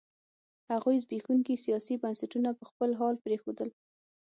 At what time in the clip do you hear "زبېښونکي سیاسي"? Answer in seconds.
1.03-1.95